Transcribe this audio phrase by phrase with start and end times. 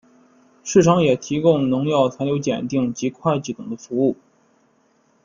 [0.63, 4.17] 市场也提供农药残留检定及会计等的服务。